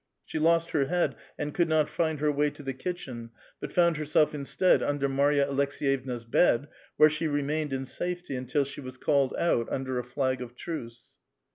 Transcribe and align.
She 0.25 0.39
lost 0.39 0.71
her 0.71 0.85
head, 0.85 1.13
and 1.37 1.55
c»ould 1.55 1.69
not 1.69 1.87
find 1.87 2.19
her 2.21 2.33
wav 2.33 2.55
to 2.55 2.63
the 2.63 2.73
kitchen, 2.73 3.29
but 3.59 3.71
found 3.71 3.97
herself 3.97 4.33
instead 4.33 4.81
under 4.81 5.07
Marva 5.07 5.45
Aleks^vevna's 5.45 6.25
bed, 6.25 6.69
where 6.97 7.07
she 7.07 7.27
remained 7.27 7.71
in 7.71 7.85
safety 7.85 8.35
until 8.35 8.65
sl»e 8.65 8.83
was 8.83 8.97
called 8.97 9.35
out 9.37 9.71
under 9.71 9.99
a 9.99 10.03
flag 10.03 10.41
of 10.41 10.55
truce. 10.55 11.03